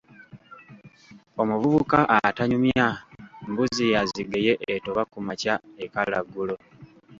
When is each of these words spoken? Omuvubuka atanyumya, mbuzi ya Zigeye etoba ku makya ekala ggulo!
Omuvubuka 1.41 1.97
atanyumya, 2.29 2.87
mbuzi 3.49 3.85
ya 3.93 4.01
Zigeye 4.09 4.53
etoba 4.73 5.01
ku 5.11 5.17
makya 5.27 5.55
ekala 5.83 6.19
ggulo! 6.25 6.55